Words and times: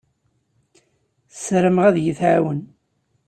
Ssarameɣ 1.33 1.83
ad 1.87 1.97
iyi-tɛawen. 1.99 2.61